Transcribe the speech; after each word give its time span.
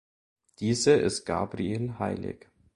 Diese 0.59 0.93
ist 0.93 1.25
Gabriel 1.25 1.93
heilig. 1.99 2.47